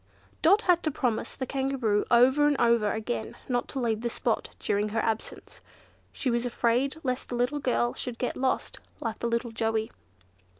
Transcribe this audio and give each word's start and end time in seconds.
Dot 0.41 0.63
had 0.63 0.81
to 0.81 0.89
promise 0.89 1.35
the 1.35 1.45
Kangaroo 1.45 2.05
over 2.09 2.47
and 2.47 2.59
over 2.59 2.91
again, 2.91 3.35
not 3.47 3.67
to 3.67 3.79
leave 3.79 4.01
the 4.01 4.09
spot 4.09 4.49
during 4.57 4.89
her 4.89 4.99
absence. 4.99 5.61
She 6.11 6.31
was 6.31 6.43
afraid 6.43 6.95
lest 7.03 7.29
the 7.29 7.35
little 7.35 7.59
girl 7.59 7.93
should 7.93 8.17
get 8.17 8.35
lost, 8.35 8.79
like 8.99 9.19
the 9.19 9.27
little 9.27 9.51
Joey. 9.51 9.91